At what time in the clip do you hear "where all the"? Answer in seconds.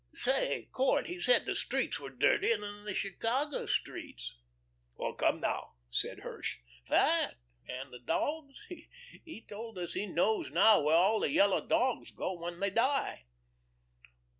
10.81-11.29